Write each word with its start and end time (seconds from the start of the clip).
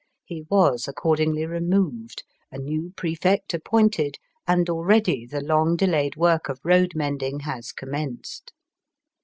He 0.25 0.47
was 0.49 0.87
accordingly 0.87 1.45
removed, 1.45 2.23
a 2.51 2.57
new 2.57 2.91
Prefect 2.97 3.53
appointed, 3.53 4.17
and 4.47 4.67
already 4.67 5.27
the 5.27 5.41
long 5.41 5.75
delayed 5.75 6.15
work 6.15 6.49
of 6.49 6.59
road 6.63 6.93
mending 6.95 7.41
has 7.41 7.71
commenced. 7.71 8.51